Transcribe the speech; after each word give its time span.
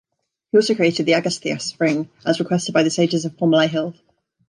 He 0.51 0.57
also 0.57 0.73
created 0.73 1.05
the 1.05 1.11
Agasthya 1.11 1.61
spring 1.61 2.09
as 2.25 2.39
requested 2.39 2.73
by 2.73 2.81
the 2.81 2.89
sages 2.89 3.23
of 3.25 3.37
Ponmalai 3.37 3.69
hills. 3.69 4.01